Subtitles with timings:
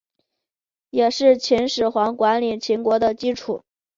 [0.89, 3.61] 也是秦始皇管理秦国的基础。